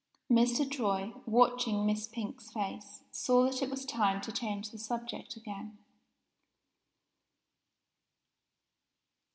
Mr. 0.31 0.67
Troy, 0.67 1.13
watching 1.27 1.85
Miss 1.85 2.07
Pink's 2.07 2.49
face, 2.49 3.03
saw 3.11 3.43
that 3.43 3.61
it 3.61 3.69
was 3.69 3.85
time 3.85 4.19
to 4.21 4.31
change 4.31 4.71
the 4.71 4.79
subject 4.79 5.35
again. 5.37 5.77